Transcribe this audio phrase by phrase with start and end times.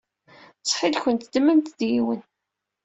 [0.59, 2.21] Ttxil-kent ddmemt-d yiwen.